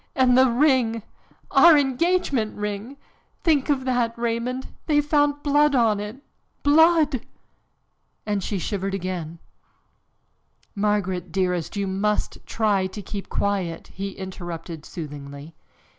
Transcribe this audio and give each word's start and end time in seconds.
And 0.15 0.35
the 0.35 0.49
ring 0.49 1.03
our 1.51 1.77
engagement 1.77 2.57
ring 2.57 2.97
think 3.43 3.69
of 3.69 3.85
that, 3.85 4.17
Raymond! 4.17 4.65
They 4.87 4.99
found 4.99 5.43
blood 5.43 5.75
on 5.75 5.99
it, 5.99 6.23
blood!" 6.63 7.21
And 8.25 8.43
she 8.43 8.57
shivered 8.57 8.95
again. 8.95 9.37
"Margaret, 10.73 11.31
dearest, 11.31 11.75
you 11.77 11.85
must 11.85 12.39
try 12.47 12.87
to 12.87 13.01
keep 13.03 13.29
quiet," 13.29 13.91
he 13.93 14.13
interrupted 14.13 14.85
soothingly. 14.87 15.53